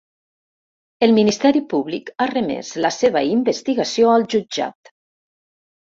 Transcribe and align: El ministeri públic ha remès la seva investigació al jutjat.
El 1.07 1.13
ministeri 1.17 1.61
públic 1.75 2.09
ha 2.17 2.27
remès 2.33 2.73
la 2.87 2.93
seva 2.97 3.25
investigació 3.35 4.15
al 4.15 4.27
jutjat. 4.35 4.95